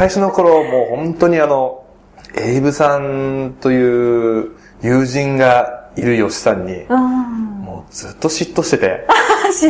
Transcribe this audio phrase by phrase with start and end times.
[0.00, 1.84] 最初の頃、もう本当にあの、
[2.34, 9.06] エイブさんという友人がいる吉さんに、もうずっと嫉妬してて、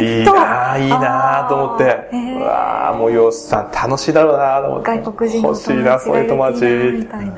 [0.01, 4.91] いいなぁ、いいなぁと思って、うわぁ、もう吉さん楽しいだろうなぁと思って。
[5.03, 6.65] 外国人の欲しいな、そういう友達。
[6.65, 7.33] みたいな。
[7.33, 7.37] い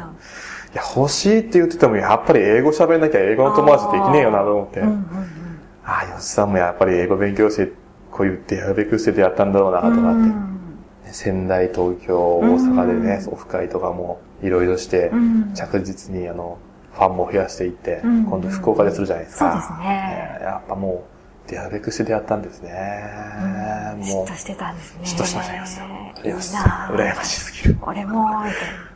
[0.75, 4.83] や、欲しいって言ってても、やっぱり英語喋んなきゃ英語の友達できねえよなと思って。
[5.87, 7.73] ああ、吉さんもやっぱり英語勉強して、
[8.11, 10.53] こういう出会うべくして出会ったんだろうなとかって。
[11.13, 15.11] 仙台、東京、大阪でね、オフ会とかもいろいろして、
[15.55, 16.59] 着実にあの、
[16.93, 19.53] ファンも増やしていって、今度福岡でするじゃないですか。
[19.53, 20.39] そうですね。
[20.43, 21.05] やっぱも
[21.47, 22.73] う、出会うべくして出会ったんですね。
[23.97, 24.27] もう。
[24.27, 25.01] 嫉妬してたんですね。
[25.05, 26.35] 嫉妬しましたよ。
[26.35, 26.57] よし。
[26.57, 27.79] 羨ましすぎる。
[27.83, 28.27] 俺も。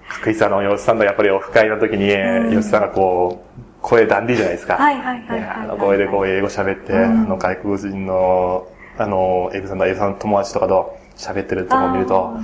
[0.08, 2.08] 確実あの、吉さんのやっぱりオフ会の時に、
[2.50, 4.74] 吉さんがこう、声ダンディじゃないですか。
[4.74, 8.66] はいはいはい、あの声でこう英語喋って、あの外国人の、
[8.98, 12.36] あの、エグさんのエグさんの友達とかと喋ってるとこを見ると、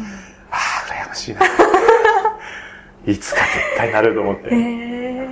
[0.50, 1.40] ああ、羨ましいな。
[3.06, 4.50] いつか絶対なると思って。
[4.50, 5.28] ね、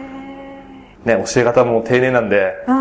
[1.06, 2.74] 教え方も丁寧なんで、や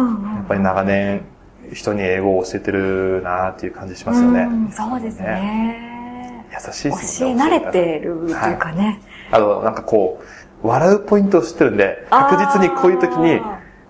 [0.43, 1.25] っぱり長年
[1.73, 4.47] 人に英語を教えてるなっていう感じしますよね。
[4.71, 6.45] そうですね。
[6.51, 7.35] 優しいですね。
[7.35, 8.99] 教え慣れてるというかね。
[9.31, 10.21] あの、なんかこ
[10.63, 13.39] う、笑うポイントを知ってるんで、確実にこういう時に、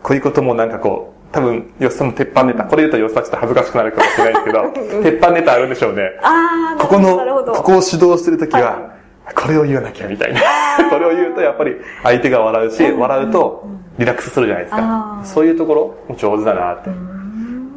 [0.03, 6.11] こういうこともなんかこう、多分、よっさんの鉄板ネタ、これ言うとよっさんちょっと恥ずかしくなるかもしれないですけど、鉄板ネタあるんでしょうね。
[6.23, 7.17] あここの、
[7.53, 8.95] ここを指導してる時は、
[9.35, 10.41] これを言わなきゃみたいな。
[10.89, 13.67] それを言うとやっぱり相手が笑うし、笑うと
[13.99, 15.21] リラックスするじゃないですか。
[15.23, 16.89] そういうところも上手だなって。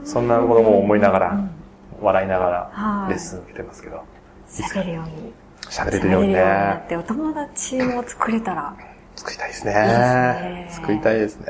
[0.04, 1.40] そんなことも思いながら、
[2.00, 4.02] 笑いながらレッスン受けてますけど。
[4.48, 5.32] 喋るように。
[5.68, 6.86] 喋れるようにね。
[6.90, 8.74] お友達も作れたら。
[9.16, 10.68] 作りたいですね。
[10.70, 11.46] 作りたいですね。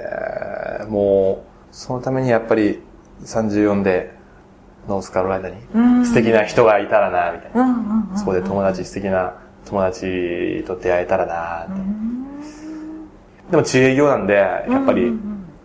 [0.88, 2.80] もう、そのためにやっぱり
[3.24, 4.14] 34で
[4.88, 8.16] ノースカロライナに素敵な人がいたらな、みたいな。
[8.16, 11.72] そこで友達、素敵な友達と出会えたらな、って。
[13.50, 15.12] でも自営業なんで、やっぱり、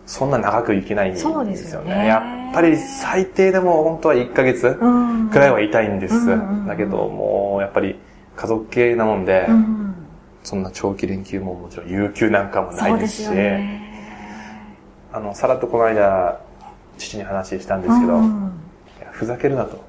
[0.06, 1.56] そんな長くいけないんですよね。
[1.74, 2.06] よね。
[2.06, 4.74] やっぱり最低でも本当は1ヶ月
[5.30, 6.26] くらいは痛いんです。
[6.66, 7.98] だけどもうやっぱり
[8.34, 9.46] 家族系なもんで、
[10.44, 13.28] そんな長期連休ももちろん有給なんかもないですし、
[15.12, 16.40] あの、さらっとこの間、
[16.98, 18.20] 父に話したんですけど、
[19.12, 19.82] ふざけるなと。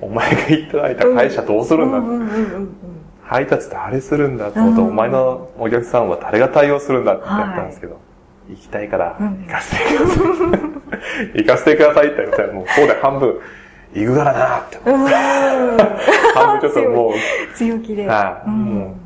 [0.00, 2.92] お前がいただいた会社どうするんだと。
[3.22, 8.00] 配達誰するんだと思って、お前のお客さんは誰が対応するんだって言ったんですけど、
[8.48, 11.42] 行きたいから行かせてください。
[11.42, 13.40] 行かせてくださいって言ったら、もうそうだ半分、
[13.94, 15.14] 行くからなって思って。
[16.34, 17.12] 半分ちょっともう、
[17.56, 18.06] 強気で。
[18.06, 18.96] はい、も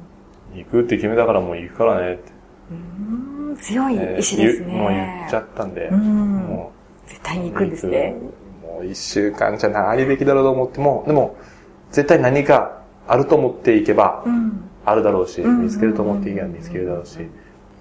[0.54, 2.32] う、行くって決めたからもう行くからねって。
[3.56, 4.72] 強い意志ですね。
[4.72, 6.72] もう言っちゃったんで、も
[7.06, 8.14] う、絶対に行くんですね。
[8.62, 11.36] もう一週間じゃないべきだろうと思っても、でも、
[11.90, 14.24] 絶対何かあると思っていけば、
[14.84, 17.18] あるだろうし、見つけると思っていけば見つけるだろうし、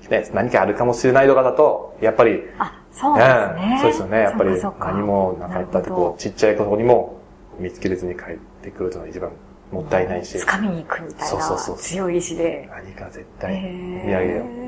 [0.10, 3.80] ね、何かあるかもしれないとかだと、やっぱり、あ、そうですね。
[3.82, 4.20] そうですよね。
[4.20, 7.20] やっぱり何もなかったってこう、ちっちゃいことにも
[7.60, 9.32] 見つけれずに帰ってくるというのが一番
[9.72, 10.38] もったいないし。
[10.38, 11.26] 掴みに行くみたいな。
[11.26, 11.78] そうそうそう。
[11.78, 12.70] 強い意志で。
[12.72, 14.65] 何か絶対見上げよう。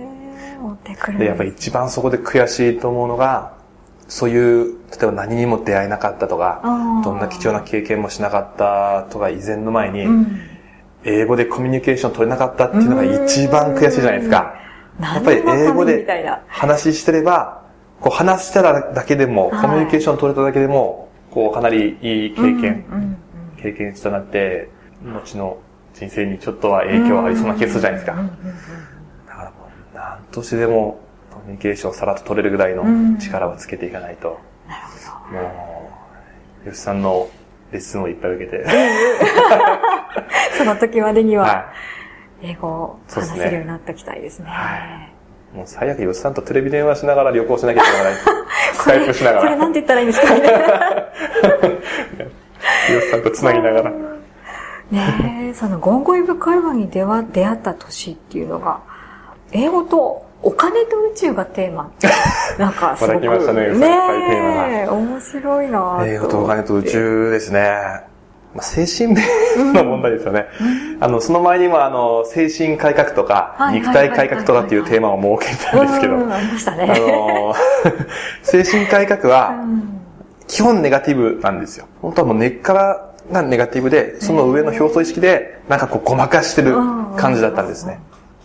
[1.20, 1.26] で。
[1.26, 3.54] やっぱり一番そこで悔しいと思うのが、
[4.08, 6.62] そういう、例えば何にも出会えなかったとか、
[7.04, 10.08] どんな貴重な経験もしなかったとか以前の前に、
[11.04, 14.56] 英語でコミュニケーション取れなかったっていうのが一番悔しいじゃないですか。
[15.00, 16.08] やっぱり英語で
[16.48, 17.64] 話してれば、
[18.00, 23.18] こう話したらだけでも、コミュニケーション取れただけでも、こうかなりいい経験、
[23.62, 24.70] 経験したなって、
[25.04, 25.58] 後の
[25.94, 28.16] 人生にちょっとは影響ありそうな気がするじゃないですか。
[30.32, 31.00] う、何としてでも
[31.32, 32.84] コミュニケーションをさらっと取れるぐらいの
[33.20, 34.40] 力をつけていかないと。
[34.68, 35.42] なるほど。
[35.42, 35.92] も
[36.66, 37.30] う、吉さんの
[37.72, 38.66] レッスンをいっぱい受けて。
[40.58, 41.72] その時までには、
[42.42, 44.50] 英語を話せるようになっておきたいですね。
[44.50, 45.18] はい
[45.54, 48.14] もう最悪、吉さんとテレビ電話しながら旅行しなきゃいけない。
[48.76, 49.42] スカイプしながら。
[49.44, 50.42] これなんて言ったらいいんですかね。
[52.88, 53.92] 吉さんと繋ぎながら。
[53.92, 58.82] ねえ、そのゴンゴイブ会話に出会った年っていうのが、
[59.52, 61.90] 英語とお金と宇宙がテーマ。
[62.58, 63.14] なんかすごく。
[63.14, 68.08] また来ましたね、ねえ、面白いな英語とお金と宇宙ですね。
[68.56, 70.48] まあ、精神面の問題ですよね。
[70.60, 70.64] う
[71.00, 76.92] ん、あの、その前にもあの、精神改革とか、肉体改革とかっていうテーマを設けたんですけど、ありましたね。
[76.96, 77.54] あの、
[78.42, 79.54] 精神改革は、
[80.48, 81.86] 基本ネガティブなんですよ。
[82.02, 86.76] 本当はもう根っからがネガティブで、その上の表層意識で、なんかこうごまかしてる
[87.18, 88.00] 感じだったんですね。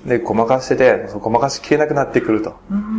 [0.07, 2.57] で、ごまかしてて、ごまかしきれなくなってくると。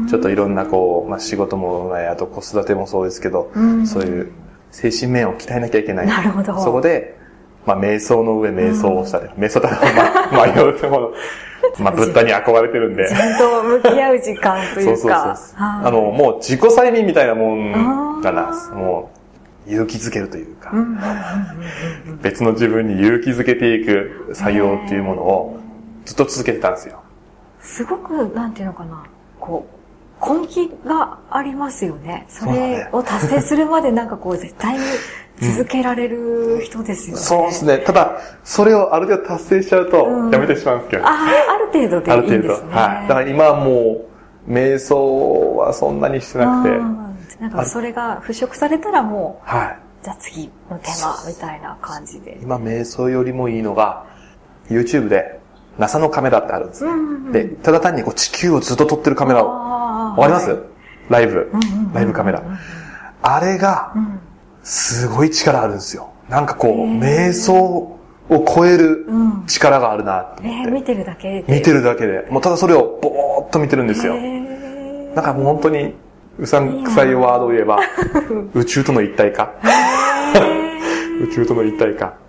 [0.10, 3.52] ちょっといろんなこう、まあ仕事も、あと子育てもそうですけど、
[3.86, 4.32] そういう
[4.72, 6.08] 精神面を鍛えなきゃいけない。
[6.08, 6.58] なるほど。
[6.62, 7.18] そこで、
[7.66, 11.12] まあ、瞑想の上瞑想をしたり、瞑想だまあ、まあ、 言うてもの、
[11.80, 13.04] まあ、ブッダに憧れてるんで。
[13.04, 14.86] 自分と向き合う時間というか。
[14.86, 15.58] そうそうそう。
[15.58, 19.12] あの、もう自己催眠みたいなもんがな、も
[19.68, 20.74] う、勇気づけるというか、
[22.22, 25.60] 別の自分に勇気づけていく作業っていうものを
[26.06, 27.02] ずっと続けてたんですよ。
[27.62, 29.04] すごく、なんていうのかな、
[29.40, 29.66] こ
[30.22, 32.26] う、根気がありますよね。
[32.30, 34.84] それを達成するまでなんかこう、絶対に
[35.42, 37.22] 続けられる人ですよね。
[37.22, 37.80] そうですね。
[37.80, 41.14] ただ、それをある程度達成しちゃうと、やめてしまうんですけど、ああ、
[41.54, 42.70] ある程度でいいんですね。
[42.70, 42.76] ある程度。
[42.76, 43.08] はい。
[43.08, 44.02] だから今はも
[44.48, 46.78] う、瞑想はそんなにしてなくて。
[47.40, 49.80] なんかそれが払拭されたらもう、はい。
[50.04, 52.38] じゃあ次のテーマみたいな感じで。
[52.42, 54.06] 今、瞑想よりもいいのが、
[54.70, 55.40] YouTube で
[55.78, 56.92] NASA のカメラってあるんですね。
[57.32, 60.58] で、ただ単にこう地球をずっと撮ってるカメラを、わかります、
[61.10, 61.52] ライブ、
[61.94, 62.44] ライブカメラ。
[63.22, 63.94] あれが、
[64.64, 66.10] すごい力あるんですよ。
[66.30, 68.00] なんかこう、瞑想を
[68.30, 69.06] 超える
[69.48, 70.70] 力があるなと思って。
[70.70, 71.54] えー、見てるだけで？
[71.56, 72.28] 見てるだけで。
[72.30, 74.16] もうただそれをぼーっと見てるんですよ。
[75.16, 75.96] なんかもう本当に、
[76.40, 77.80] うさんくさいワードを言えば、
[78.54, 79.52] 宇宙との一体化。
[81.22, 82.14] 宇宙との一体化。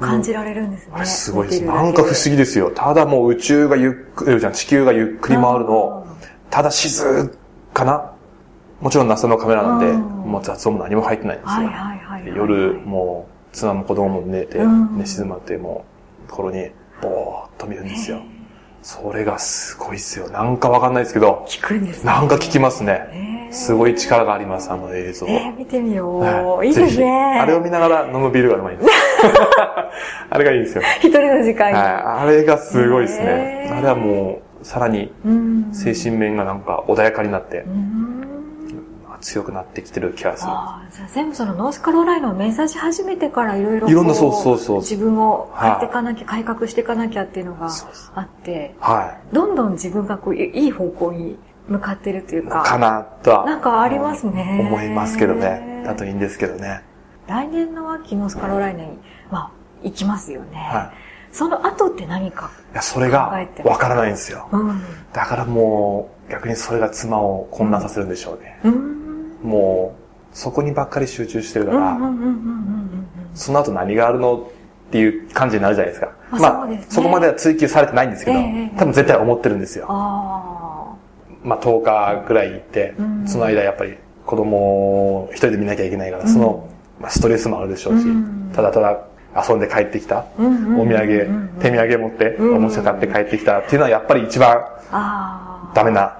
[0.00, 0.92] 感じられるんですね。
[0.94, 1.64] あれすごいです。
[1.64, 2.70] なんか不思議ですよ。
[2.74, 6.06] ただもう宇宙がゆっくり、じゃ地球がゆっくり回るのを、
[6.50, 7.36] ただ静
[7.72, 8.14] かな
[8.80, 11.54] もちろん NASA のカメラなんで、もう雑音も何も入ってないんですよ。
[11.56, 14.58] はいはいはい、夜、もう、妻も子供も寝て、
[14.96, 15.84] 寝静まって、も
[16.26, 16.70] う、ところに、
[17.00, 18.20] ぼーっと見るんですよ。
[18.82, 20.28] それがすごいっすよ。
[20.28, 21.46] なんかわかんないですけど。
[21.48, 22.12] 聞くんですね。
[22.12, 23.48] なんか聞きますね。
[23.50, 25.26] すごい力があります、あの映像。
[25.26, 26.20] えー、見てみよう。
[26.20, 27.38] はい、いいですね。
[27.40, 28.88] あれを見ながら飲むビールがうまいです。
[30.30, 30.82] あれがいいんですよ。
[31.00, 31.74] 一人の時間に。
[31.74, 31.84] はい。
[32.22, 33.70] あれがすごいですね。
[33.76, 35.12] あれはもう、さらに、
[35.72, 37.64] 精神面がなんか穏やかになって。
[39.24, 40.50] 強くなってきてる気がする。
[40.52, 47.70] あじゃあ全部そのノースカロライナを目指し始めてからいろいろいろんなそうそうそう自分を変えていかなきゃ、改革していかなきゃっていうのが
[48.14, 51.38] あって、はい、どんどん自分がこういい方向に
[51.68, 52.62] 向かってるというか。
[52.62, 53.46] かなとは。
[53.46, 54.58] なんかありますね。
[54.60, 55.82] 思いますけどね。
[55.86, 56.82] だといいんですけどね。
[57.26, 58.98] 来年の秋ノースカロライナに、
[59.30, 59.50] まあ、
[59.82, 60.58] 行きますよね。
[60.58, 61.34] はい。
[61.34, 63.32] その後って何かいや、それが
[63.64, 64.48] わからないんですよ。
[64.52, 64.80] うん、
[65.12, 68.60] だからもう、逆にそれが妻を混乱させるんでしょうね。
[68.64, 69.04] うん
[69.42, 69.94] も
[70.32, 71.98] う、そこにばっかり集中してるから、
[73.34, 74.48] その後何があるの
[74.88, 76.12] っていう感じになるじゃないですか。
[76.30, 79.86] あまあ、そね、そこまでは追求されてないんですけど、えー、多分絶対思ってるんですよ。
[79.88, 80.94] あ
[81.44, 82.94] まあ、10日ぐらい行って、
[83.26, 86.68] その間やっぱり子供を一人で見なきゃいけないから、その、
[87.04, 88.06] まあ、ストレスもあるでしょうし、
[88.54, 88.98] ただただ
[89.46, 94.64] 遊んで帰ってきた、お土産、手土産持って、おもちゃ買って帰ってきたっていうのはやっぱり一番
[95.74, 96.16] ダメな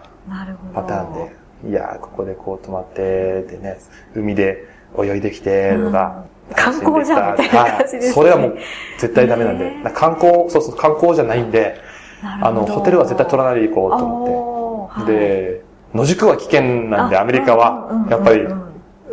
[0.75, 1.45] パターンで。
[1.71, 3.79] いやここでこう泊まって、でね、
[4.15, 4.67] 海で
[4.99, 8.59] 泳いできて、とか、観光じゃんみたいな感じです、ね、それはもう
[8.99, 11.81] 絶対ダメなんで、観光、そうそう、観光じゃないんで、
[12.23, 15.13] あの、ホテルは絶対取らないで行こうと思って。
[15.13, 15.63] で、
[15.95, 18.47] 野宿は危険なんで、アメリカは、やっぱり、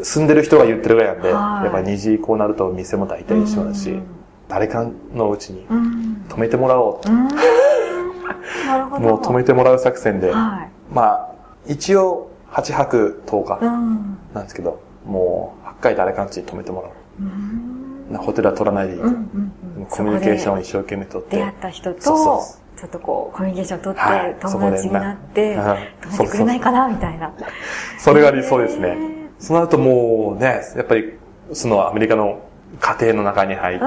[0.03, 4.00] 住んでる人が言ってるぐらいなんで、やっぱり2時以降になると店も大体一緒だし、
[4.48, 5.65] 誰かのうちに
[6.27, 7.09] 止めてもらおうと。
[9.00, 10.31] もう止めてもらう作戦で、
[10.92, 11.31] まあ、
[11.68, 13.62] 一応、8泊10日
[14.33, 16.92] なんですけど、うん、もう8回誰かんちに泊めてもらう。
[18.12, 21.38] うん、ホテルは取らないでいいと、うんうんうん、コミュニケーションを一生懸命取って。
[21.38, 27.31] 出会った人と、そうそうちょっとこう、コミュニケーションを取って、友達になって、止めてくれないかな、みたいな。
[27.99, 29.20] それが理想ですね。
[29.42, 31.14] その後もうね、やっぱり、
[31.52, 32.40] そのアメリカの
[32.80, 33.86] 家庭の中に入って、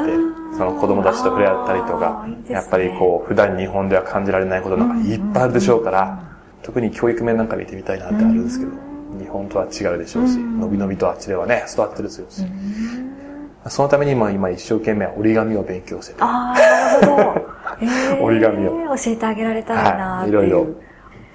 [0.58, 6.22] その子供たちと触れ合ったりとか、やっぱりこう、普段日本では感じられないことなんかいっぱいあるでしょうから、
[6.62, 8.72] 特に教育面なんか見てみたいなってあるんですけど、
[9.18, 12.42] 日本とは違うでしょうし、のびのびとあっちではね、育ってるですよし。
[13.68, 16.18] そのために今、今一生懸命折り紙を勉強してて。
[16.22, 17.46] ああ、なるほど。
[17.80, 18.96] えー、折り紙を。
[18.96, 20.66] 教えてあげられたらなはい、いろいろ。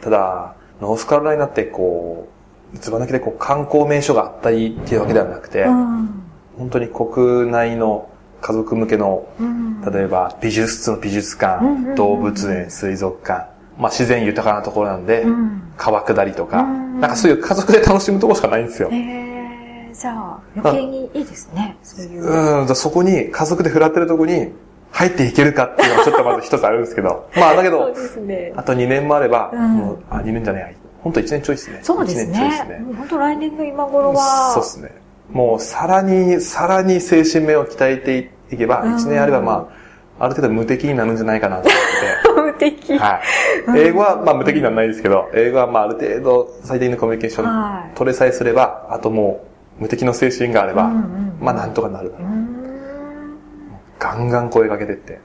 [0.02, 2.39] ただ、ノースカロライナってこう、
[2.80, 6.10] つば抜けでこう観光名所があったりっていうわけではなくて、うん、
[6.58, 8.10] 本当に国内の
[8.42, 18.90] 家族向けの、うん、例えば美術室の美術館、動物園、水族館、まあ自然豊かなところなんで、うん、川下りとか、うん、なんかそういう家族で楽しむところしかないんですよ。
[18.92, 22.60] へじゃあ余計にいいですね、そういう。
[22.62, 24.54] うん、じゃそこに家族で振らってるとこに
[24.92, 31.80] 入っていけるかっていうのはちょっとまず一つあるんですけど、まあだけど、ね、あと2年もあれば、うん、もう、あ、2年じゃない、本当1年ちょいですね。
[31.84, 32.24] そうですね。
[32.24, 32.86] 1年ちょいですね。
[32.98, 34.52] 本当来年の今頃は。
[34.54, 34.92] そうですね。
[35.32, 39.70] もうさらに、さらに精神面を鍛えていけば、1年あればま
[40.20, 42.60] あ、ある程度無敵になるんじゃないかなと思って。
[42.60, 42.98] 的。
[42.98, 43.22] は
[43.76, 43.80] い。
[43.80, 49.46] 英語は、まあ無敵にはないですけど、英語はまあある程度最低限のコミュニケーション取れさえすれば、あとも
[49.80, 50.90] う無敵の精神があれば、
[51.40, 52.14] まあなんとかなる。
[53.98, 55.20] ガンガン声かけてって、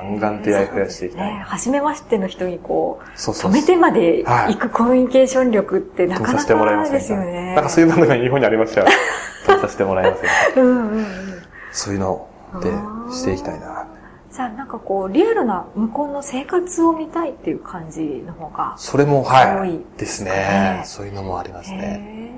[0.00, 1.34] ガンガン出会い増やしていきたい。
[1.34, 7.54] ね、初めましての人にこう、そうそう止めてまで行くコミュニケーション力ってなかなかですよね。
[7.54, 8.86] なんかそういう番組が日本にありましたよ。
[9.46, 10.24] 止めさせてもらいます
[10.58, 10.64] よ。
[10.64, 11.06] うんうんうん、
[11.72, 12.26] そういうの
[12.62, 12.70] で
[13.12, 13.86] していきたいな。
[14.32, 19.80] じゃあなんかこう、リアルな向こうの生活を見たいっていう感じの方が、それも、はい。
[19.98, 20.82] ですね。
[20.84, 22.30] そういうのもありますね。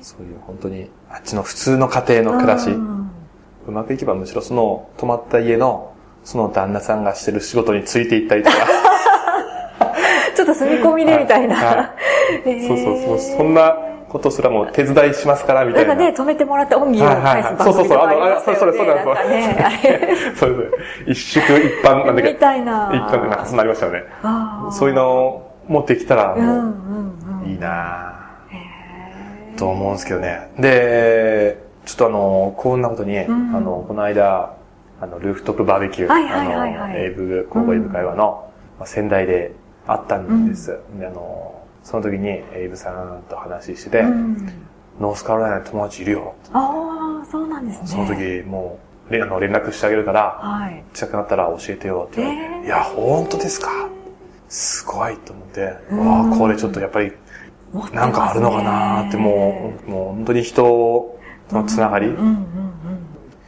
[0.00, 5.92] そういう本当に、あっちの普通の家庭の暮らし、うまくいけばむしろその泊まった家の、
[6.28, 8.56] その旦那さんがしてる仕事についていったりとか。
[10.36, 11.56] ちょっと住み込みでみたいな。
[11.56, 11.94] は
[12.44, 13.36] い、そうそうそう。
[13.38, 13.74] そんな
[14.10, 15.94] ことすらも手伝いしますからみたいな。
[15.94, 17.64] なんかね、止めてもらって恩義を返す番組とかね。
[17.64, 17.98] そうそうそう。
[17.98, 19.70] あの、 そうね、
[20.36, 20.70] そう
[21.06, 21.12] です。
[21.12, 22.34] 一宿一般なんだけど。
[22.34, 22.90] みたいな。
[22.92, 24.04] 一般でなんかそうなりましたよね。
[24.70, 26.42] そういうのを持ってきたら、も
[27.46, 28.12] う、いいな
[29.56, 30.50] と思うんですけどね。
[30.58, 31.56] で、
[31.86, 34.57] ちょっとあの、こんなことに、あの、この間、
[35.00, 38.50] あの、ルーフトップバーベキュー、あの、英語、高校英語会話の、
[38.84, 39.52] 仙台で
[39.86, 40.78] あったんです。
[40.98, 44.36] で、あの、その時にエイブさんと話してて、うん、
[45.00, 46.34] ノースカロライナに友達いるよ。
[46.52, 47.86] ああ、そうなんですね。
[47.86, 48.78] その時、も
[49.10, 53.88] う、あの連絡してあげるから、はい、近くなったら教えてよって言われて、えー、いや、本当ですか？
[54.50, 55.74] すごいと思って、わ
[56.34, 57.12] あ、これちょっとやっぱり、
[57.92, 61.18] なんかあるのかなって、もう、もう本当に人
[61.50, 62.14] のつながり、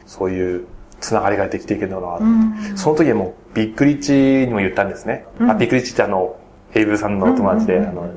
[0.05, 0.65] そういう
[1.01, 2.77] つながりができていけるのかな。
[2.77, 4.13] その時はもう、ビッグリッチ
[4.47, 5.25] にも言ったんですね。
[5.39, 6.37] うん、あビッグリッチってあの、
[6.73, 8.09] エイブさんのお友達で、あの、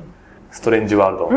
[0.51, 1.29] ストレンジワールド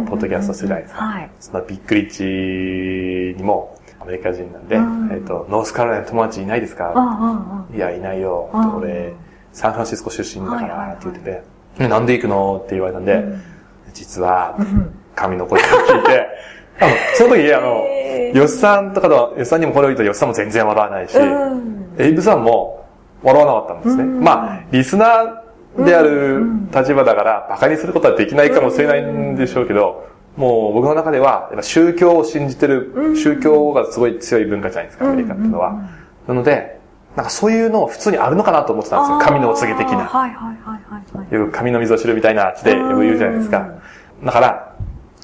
[0.00, 1.00] のポッドキャスト世代ですか。
[1.38, 4.76] そのビッグリッチにも、アメリカ人なんで、
[5.14, 6.92] えっと、ノースカロライナ友達いないですか？
[7.76, 8.50] いや、いないよ。
[8.78, 9.14] 俺、
[9.52, 11.42] サンフランシスコ出身だからって言って
[11.78, 12.56] て、なんで行くの？
[12.64, 13.22] って言われたんで、
[13.94, 14.56] 実は、
[15.14, 16.26] 神の声を聞いて、
[16.80, 17.82] あの、その時、あの、
[18.36, 21.16] ヨッさんとかの、ヨッさんにもこれを言うと、ヨッさんも全然笑わないし、
[21.98, 22.84] エイブさんも
[23.22, 24.04] 笑わなかったんですね。
[24.04, 35.74] まあ、リスナーである立場だから、馬鹿にすることはできないかもしれないんでしょうけど、もう僕の中では、やっぱ宗教を信じてる、宗教がすごい強い文化じゃないですか、アメリカっていうのは。
[36.28, 36.78] なので、
[37.16, 39.18] なんかそういうの普通にあるのかなと思ってたんですよ。
[39.18, 40.04] 神のお告げ的な。
[40.04, 41.34] はいはいはいはい。
[41.34, 42.64] よく神の水を知るみたいなっく
[43.00, 43.66] 言うじゃないですか。
[44.22, 44.74] だから、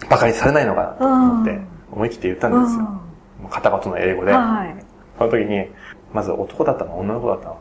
[0.07, 3.49] 馬鹿にされないのかなと思って、思い切って言ったんですよ。
[3.51, 4.33] 片言の英語で。
[5.19, 5.67] その時に、
[6.13, 6.99] まず男だったの？
[6.99, 7.59] 女の子だったの、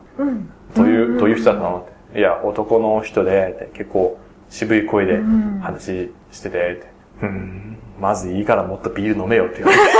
[0.75, 1.87] どういう、どういう人だったの？
[2.09, 2.19] って。
[2.19, 4.17] いや、男の人で、結構
[4.49, 5.21] 渋い声で
[5.61, 6.83] 話してて、
[7.21, 9.83] うん、まずいいからもっとビール飲めよって言われて。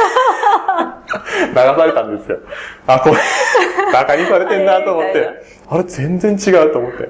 [1.11, 2.39] 流されたんですよ。
[2.88, 3.15] あ、これ、
[3.91, 5.29] 馬鹿にされてんなと思って。
[5.69, 7.09] あれ、全然違うと思って。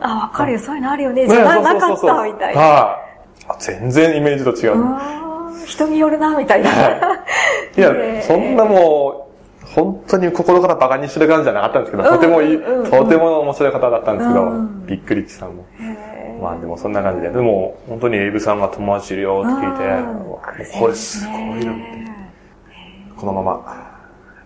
[0.00, 0.58] あ、わかるよ。
[0.58, 1.26] そういうのあるよね。
[1.26, 2.62] じゃなかったみたいな。
[2.62, 4.76] あ全然イメージと違う。
[5.66, 6.70] 人によるな、みたいな。
[7.76, 7.92] いや、
[8.22, 9.28] そんなも
[9.64, 14.52] う、本当に心から馬鹿にしてる感じじゃなかったんですけど、とてもいい、とても面白い方だったんですけど、
[14.86, 15.64] びっくりちさんも。
[16.40, 17.30] まあでもそんな感じで。
[17.30, 22.04] でも、本当にエイブさんが友達いるよって聞いて、これすごいなって。
[23.16, 23.94] このまま、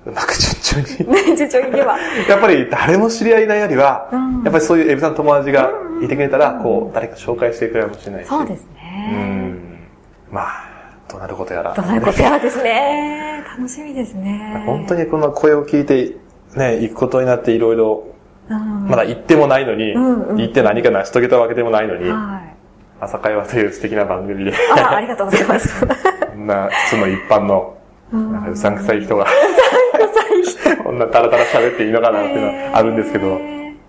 [0.07, 1.37] うまく順調に。
[1.37, 1.99] 順調にいけば。
[2.29, 4.09] やっぱり誰も知り合いないよりは、
[4.45, 5.71] やっぱりそういうエイブさんの友達が
[6.03, 8.29] いてくれたら、こう、誰か紹介してくれるかもしれないし。
[8.29, 9.11] そうですね。
[9.13, 9.79] うん。
[10.31, 10.68] まあ、
[11.09, 11.75] どうなることやら。
[11.75, 13.43] どうなることやらですね。
[13.57, 14.63] 楽しみですね。
[14.67, 16.17] 本当にこの声を聞いて、
[16.55, 18.07] ね、行くことになっていろいろ、
[18.49, 22.11] まだ行ってもないのに、行って何か成し遂げたわけでもないのに、
[23.01, 24.53] 朝会話という素敵な番組で。
[24.77, 25.87] あありがとうございます。
[26.27, 27.77] こんな、その一般の、
[28.13, 30.83] なんかうさんくさい人が、うさんくさい人。
[30.85, 33.39] こんなタラタラ喋っていいのかなっていうのはあるんですけど。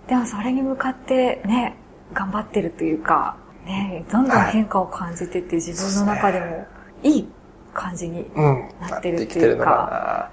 [0.07, 1.75] でもそれに向かってね、
[2.13, 3.35] 頑張ってるというか、
[3.65, 6.65] ね、どんどん変化を感じてって自分の中でも、
[7.03, 7.27] いい
[7.73, 10.31] 感じになってるっていうか。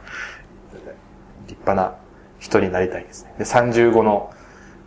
[0.73, 1.97] うん、立派な
[2.39, 3.35] 人になりたいですね。
[3.39, 4.33] で、35の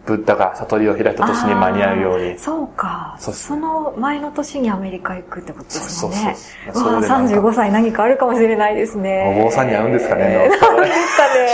[0.06, 2.40] ブッダが悟りを開いた年に間に合うように。
[2.40, 3.32] そうかそ。
[3.32, 5.90] その前の年にアメリカ行くってことですね。
[5.90, 6.94] そうそうそう。
[6.94, 9.36] わ35歳何かあるかもしれないですね。
[9.40, 10.24] お坊さんに会うんですかね。
[10.34, 10.80] なんですかね。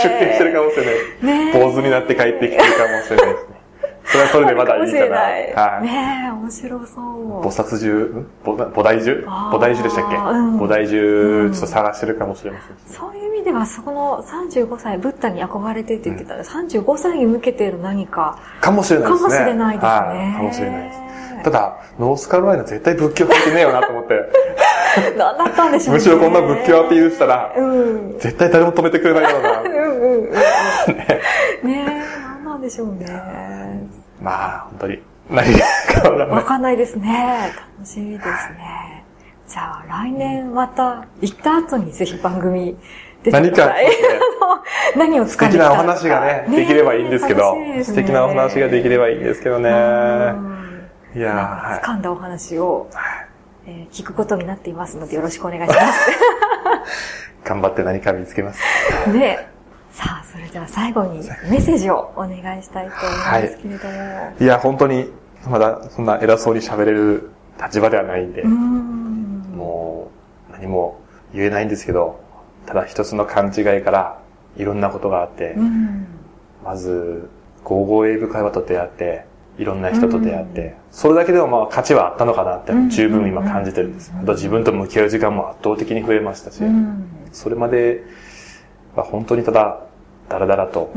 [0.02, 1.52] 出家してるかもしれない。
[1.52, 3.55] ね坊主になって帰ってきてるかもしれないですね。
[4.36, 5.16] それでまだいいかな。
[5.16, 5.82] はい。
[5.82, 7.42] ねえ、面白そう。
[7.42, 8.24] 菩薩獣？
[8.44, 18.38] 菩提樹菩提樹でしたっけ、菩提樹、ちょっと探してるかもしれません、そういう意味では、そこの35歳、ブッダに憧れてって言ってたら、うん、35歳に向けてる何か。
[18.60, 19.28] かもしれないですね。
[19.28, 20.34] かもしれないですね。
[20.36, 21.06] かもしれないです。
[21.44, 24.14] ただ、ノースカロライナ絶対仏教入ってねえよなと思って。
[25.16, 29.60] 何だったんでしょう、ね、むしろこんな仏教アピールしたら、うん、絶対誰も止めてくれないような。
[29.60, 30.30] うんうんうん。
[30.32, 31.20] ね
[31.62, 33.06] ね何なんでしょうね。
[34.20, 36.36] まあ、本当に、何が変わらない。
[36.36, 37.52] わかんないですね。
[37.78, 39.04] 楽しみですね。
[39.48, 42.76] じゃあ、来年また行った後にぜひ番組
[43.22, 43.90] 出て何か、 ね、
[44.96, 49.70] 何を素敵なお話がね、できればいいんですけど、素敵なお話ができればいいんですけどね。
[51.14, 52.90] いや掴んだお話を、
[53.66, 56.10] えー、聞くことになっていますのでよろしくお願いします。
[57.42, 58.60] 頑張って何か見つけます。
[59.10, 59.48] ね
[59.96, 63.94] さあ、それでは最後にメッセージをお願いしたいと思いますけれども。
[63.94, 65.10] はい、いや、本当に、
[65.48, 68.48] まだそんな偉そうに喋れる立場ではないんで、ん。
[69.56, 70.10] も
[70.50, 71.00] う何も
[71.32, 72.20] 言えないんですけど、
[72.66, 74.18] ただ一つの勘違いから
[74.58, 75.56] いろんなことがあって、
[76.62, 77.30] まず、
[77.64, 79.24] ゴーゴー英語会話と出会って、
[79.56, 84.12] いろんな人と出会って、それだけでもまあ価値はあったのかなって十分今感じてるんです。
[84.14, 86.62] あと自分と向き合う時間も圧倒的に増えましたし、
[87.32, 88.02] それまで
[88.96, 89.80] は本当にただ、
[90.28, 90.92] だらだらと、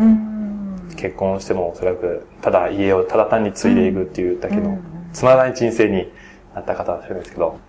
[0.96, 4.80] 結婚してもおそらく、ただ家をただ単に継いでいくっていうだけの、
[5.14, 6.12] つまらない人生に
[6.56, 7.60] なった方だったんですけど、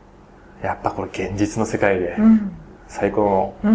[0.62, 2.16] やっぱこれ現実の世界で、
[2.88, 3.72] 最高の、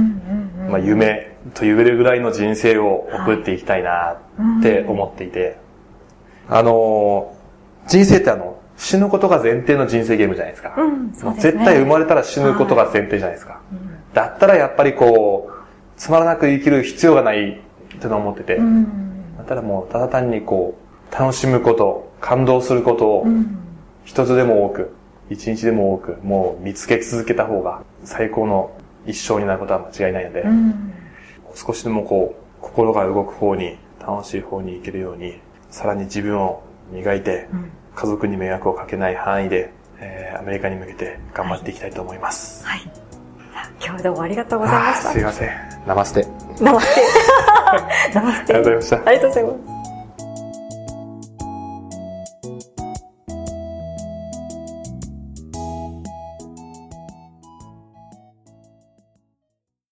[0.70, 4.18] まあ、夢と言えるぐらいの人生を送っていきたいな
[4.60, 5.58] って思っていて、
[6.50, 7.36] あの、
[7.88, 10.76] 人生ってあの、死ぬことが前提の人生ゲームじゃないですか。
[10.78, 13.54] うんすね、絶対生まれたら死ぬことが前提じゃないですか。
[13.54, 13.60] は
[14.12, 15.55] い、だったらやっぱりこう、
[15.98, 18.86] つまらなく生きる必要がないって思ってて、うん、
[19.48, 20.78] たらもうただ単にこ
[21.12, 23.26] う、楽しむこと、感動することを、
[24.04, 24.96] 一つでも多く、
[25.30, 28.76] 一日でも多く、もう見つけ続けた方が最高の
[29.06, 30.94] 一生になることは間違いないので、うん、
[31.54, 35.40] 少しでもこう、心が動く方に、楽しい方に行けるように、
[35.72, 42.66] さらに自分を磨いて、うん、家族に迷惑をかけない範囲で、えー、アメリカに向けて頑張っていきたいと思います。
[42.66, 42.80] はい。
[42.80, 42.92] はい、
[43.80, 45.12] 今日はどうもありがとうございました。
[45.12, 45.50] すいません。
[45.86, 46.28] ナマステ。
[46.62, 47.02] ナマステ。
[48.14, 48.54] ナマステ。
[48.54, 48.96] ありがとうございました。
[48.96, 49.75] ありがとうございます。